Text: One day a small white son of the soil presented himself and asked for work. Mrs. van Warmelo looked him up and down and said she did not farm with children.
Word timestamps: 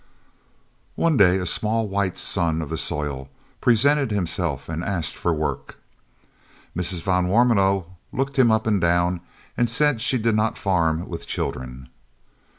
One 0.95 1.15
day 1.15 1.37
a 1.37 1.45
small 1.45 1.87
white 1.87 2.17
son 2.17 2.63
of 2.63 2.69
the 2.71 2.77
soil 2.79 3.29
presented 3.61 4.09
himself 4.09 4.67
and 4.67 4.83
asked 4.83 5.15
for 5.15 5.31
work. 5.31 5.75
Mrs. 6.75 7.03
van 7.03 7.27
Warmelo 7.27 7.85
looked 8.11 8.39
him 8.39 8.49
up 8.49 8.65
and 8.65 8.81
down 8.81 9.21
and 9.55 9.69
said 9.69 10.01
she 10.01 10.17
did 10.17 10.33
not 10.33 10.57
farm 10.57 11.07
with 11.07 11.27
children. 11.27 11.87